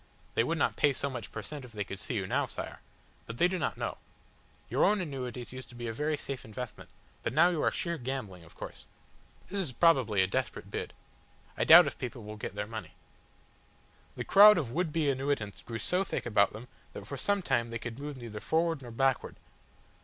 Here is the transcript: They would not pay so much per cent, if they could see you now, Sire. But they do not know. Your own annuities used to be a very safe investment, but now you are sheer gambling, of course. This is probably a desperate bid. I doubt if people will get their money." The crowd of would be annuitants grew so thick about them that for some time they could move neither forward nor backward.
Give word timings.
They 0.33 0.43
would 0.43 0.57
not 0.57 0.77
pay 0.77 0.93
so 0.93 1.11
much 1.11 1.31
per 1.31 1.43
cent, 1.43 1.63
if 1.63 1.73
they 1.73 1.83
could 1.83 1.99
see 1.99 2.15
you 2.15 2.25
now, 2.25 2.47
Sire. 2.47 2.81
But 3.27 3.37
they 3.37 3.47
do 3.47 3.59
not 3.59 3.77
know. 3.77 3.99
Your 4.67 4.83
own 4.83 4.99
annuities 4.99 5.53
used 5.53 5.69
to 5.69 5.75
be 5.75 5.85
a 5.87 5.93
very 5.93 6.17
safe 6.17 6.43
investment, 6.43 6.89
but 7.21 7.33
now 7.33 7.49
you 7.51 7.61
are 7.61 7.69
sheer 7.69 7.99
gambling, 7.99 8.43
of 8.43 8.55
course. 8.55 8.87
This 9.49 9.59
is 9.59 9.73
probably 9.73 10.23
a 10.23 10.25
desperate 10.25 10.71
bid. 10.71 10.93
I 11.55 11.65
doubt 11.65 11.85
if 11.85 11.99
people 11.99 12.23
will 12.23 12.35
get 12.35 12.55
their 12.55 12.65
money." 12.65 12.95
The 14.15 14.23
crowd 14.25 14.57
of 14.57 14.71
would 14.71 14.91
be 14.91 15.07
annuitants 15.07 15.61
grew 15.61 15.77
so 15.77 16.03
thick 16.03 16.25
about 16.25 16.51
them 16.51 16.67
that 16.93 17.05
for 17.05 17.15
some 17.17 17.43
time 17.43 17.69
they 17.69 17.77
could 17.77 17.99
move 17.99 18.17
neither 18.17 18.39
forward 18.39 18.81
nor 18.81 18.89
backward. 18.89 19.35